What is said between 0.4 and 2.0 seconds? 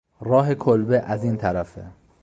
کلبه از این طرفه